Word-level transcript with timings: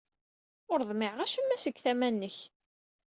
Ur 0.71 0.79
ḍmiɛeɣ 0.89 1.19
acemma 1.21 1.57
seg 1.63 1.75
tama-nnek. 1.83 2.37